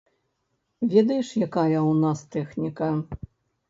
Ведаеш, 0.93 1.27
якая 1.47 1.79
ў 1.85 1.93
нас 2.03 2.19
тэхніка? 2.37 2.95